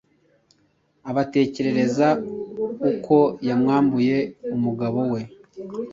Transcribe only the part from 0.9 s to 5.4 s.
Abatekerereza uko yamwambuye umugabo we,